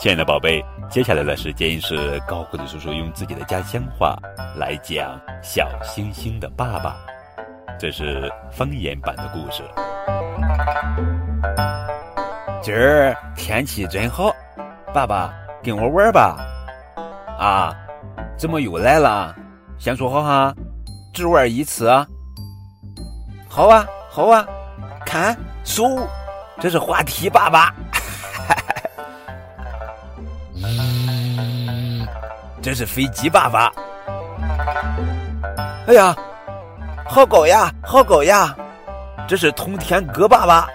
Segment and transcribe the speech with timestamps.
[0.00, 4.16] 亲爱的宝贝，接下来的时间是高个子叔叔用自己的家乡话
[4.56, 6.96] 来讲小星星的爸爸，
[7.78, 9.62] 这是方言版的故事。
[12.62, 14.34] 今儿天气真好，
[14.94, 16.34] 爸爸跟我玩吧。
[17.38, 17.76] 啊，
[18.38, 19.36] 怎么又来了？
[19.78, 20.54] 先说好哈，
[21.12, 21.86] 只玩一次。
[21.88, 22.06] 啊
[23.50, 24.46] 好啊，好啊，
[25.04, 25.84] 看，手，
[26.58, 27.74] 这是滑梯爸爸。
[32.62, 33.72] 这是飞机爸爸。
[35.86, 36.14] 哎呀，
[37.06, 38.54] 好高呀，好高呀！
[39.26, 40.68] 这是通天阁爸爸。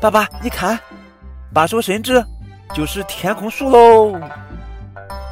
[0.00, 0.78] 爸爸，你看，
[1.52, 2.24] 把手伸直，
[2.72, 4.18] 就是天空树喽。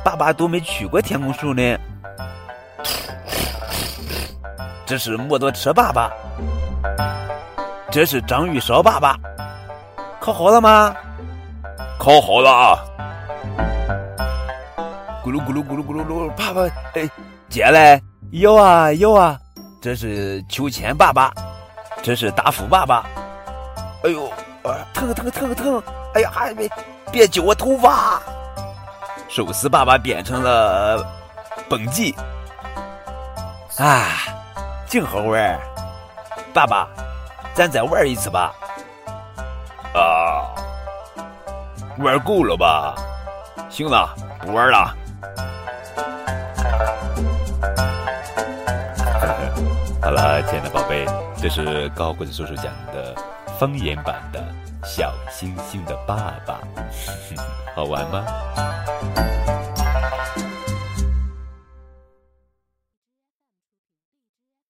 [0.05, 1.79] 爸爸都没去过天空树呢。
[4.85, 6.11] 这是摩托车爸爸。
[7.91, 9.17] 这是章鱼烧爸爸。
[10.21, 10.95] 烤好了吗？
[11.99, 12.79] 烤好了！
[15.41, 16.63] 咕噜咕噜咕噜咕噜噜，爸爸，
[16.95, 17.09] 哎，
[17.49, 19.39] 接来有啊有啊，
[19.81, 21.33] 这是秋千爸爸，
[22.03, 23.07] 这是大福爸爸。
[24.05, 24.31] 哎呦，
[24.93, 25.83] 疼疼疼疼！
[26.15, 26.71] 哎呀，还别
[27.11, 28.21] 别揪我头发！
[29.29, 31.03] 寿司爸爸变成了
[31.69, 32.15] 蹦极，
[33.79, 34.09] 啊，
[34.87, 35.59] 净好玩！
[36.53, 36.87] 爸爸，
[37.55, 38.53] 咱再玩一次吧。
[39.95, 40.53] 啊。
[41.99, 42.95] 玩够了吧？
[43.69, 44.95] 行了，不玩了。
[50.03, 51.07] 好了，亲爱的宝贝，
[51.41, 53.15] 这是高个子叔叔讲的
[53.57, 54.41] 方言版的
[54.85, 56.61] 《小星星的爸爸》，
[57.77, 58.25] 好玩吗？